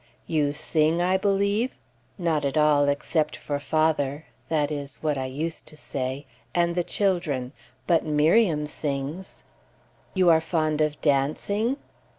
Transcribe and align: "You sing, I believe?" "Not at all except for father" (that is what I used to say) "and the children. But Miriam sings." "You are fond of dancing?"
"You 0.25 0.51
sing, 0.51 0.99
I 0.99 1.17
believe?" 1.17 1.77
"Not 2.17 2.43
at 2.43 2.57
all 2.57 2.89
except 2.89 3.35
for 3.37 3.59
father" 3.59 4.25
(that 4.49 4.71
is 4.71 4.95
what 5.03 5.15
I 5.15 5.27
used 5.27 5.67
to 5.67 5.77
say) 5.77 6.25
"and 6.55 6.73
the 6.73 6.83
children. 6.83 7.51
But 7.85 8.03
Miriam 8.03 8.65
sings." 8.65 9.43
"You 10.15 10.31
are 10.31 10.41
fond 10.41 10.81
of 10.81 10.99
dancing?" 11.03 11.77